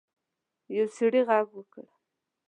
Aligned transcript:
یو 0.75 0.87
سړي 0.97 1.21
غږ 1.27 1.47
وکړ. 1.55 1.85